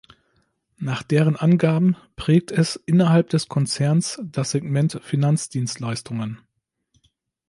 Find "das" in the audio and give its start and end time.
4.23-4.49